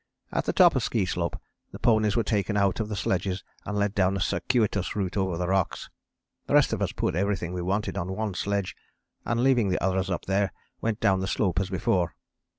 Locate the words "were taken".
2.15-2.57